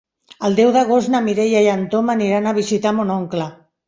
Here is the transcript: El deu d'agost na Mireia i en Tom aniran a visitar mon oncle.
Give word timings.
El 0.47 0.55
deu 0.59 0.69
d'agost 0.77 1.11
na 1.15 1.19
Mireia 1.25 1.61
i 1.65 1.69
en 1.73 1.83
Tom 1.91 2.09
aniran 2.13 2.47
a 2.47 2.55
visitar 2.57 2.95
mon 3.01 3.13
oncle. 3.17 3.47